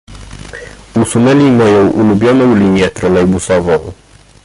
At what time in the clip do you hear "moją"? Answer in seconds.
1.51-1.89